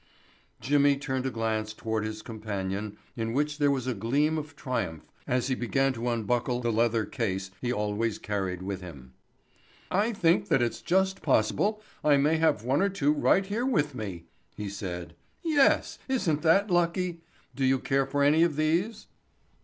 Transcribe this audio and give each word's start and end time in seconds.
Jimmy 0.59 0.97
turned 0.97 1.27
a 1.27 1.29
glance 1.29 1.73
toward 1.73 2.05
his 2.05 2.23
companion 2.23 2.97
in 3.15 3.33
which 3.33 3.59
there 3.59 3.69
was 3.69 3.85
a 3.85 3.93
gleam 3.93 4.35
of 4.39 4.55
triumph 4.55 5.03
as 5.27 5.45
he 5.47 5.53
began 5.53 5.93
to 5.93 6.09
unbuckle 6.09 6.59
the 6.59 6.71
leather 6.71 7.05
case 7.05 7.51
he 7.61 7.71
always 7.71 8.17
carried 8.17 8.63
with 8.63 8.81
him. 8.81 9.13
"I 9.91 10.11
think 10.11 10.47
that 10.47 10.59
it's 10.59 10.81
just 10.81 11.21
possible 11.21 11.83
I 12.03 12.17
may 12.17 12.37
have 12.37 12.63
one 12.63 12.81
or 12.81 12.89
two 12.89 13.13
right 13.13 13.45
here 13.45 13.63
with 13.67 13.93
me," 13.93 14.25
he 14.57 14.69
said. 14.69 15.13
"Yes, 15.43 15.99
isn't 16.07 16.41
that 16.41 16.71
lucky? 16.71 17.21
Do 17.55 17.63
you 17.63 17.77
care 17.77 18.07
for 18.07 18.23
any 18.23 18.41
of 18.41 18.55
these?" 18.55 19.05